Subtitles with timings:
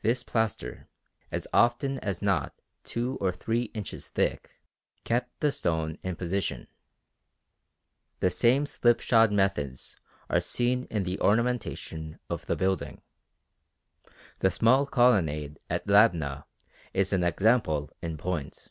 [0.00, 0.88] This plaster,
[1.30, 4.60] as often as not two or three inches thick,
[5.04, 6.66] kept the stone in position.
[8.18, 9.94] The same slipshod methods
[10.28, 13.02] are seen in the ornamentation of the building.
[14.40, 16.42] The small colonnade at Labna
[16.92, 18.70] is an example in point.